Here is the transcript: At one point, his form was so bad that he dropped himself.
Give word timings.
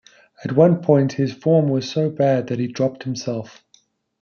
At 0.43 0.53
one 0.53 0.81
point, 0.81 1.11
his 1.13 1.31
form 1.31 1.69
was 1.69 1.87
so 1.87 2.09
bad 2.09 2.47
that 2.47 2.57
he 2.57 2.65
dropped 2.65 3.03
himself. 3.03 3.63